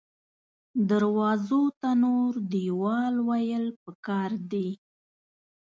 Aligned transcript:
دروازو 0.89 1.61
ته 1.79 1.89
نور 2.03 2.31
دیوال 2.53 3.13
ویل 3.27 3.65
پکار 3.83 4.31
دې 4.51 4.69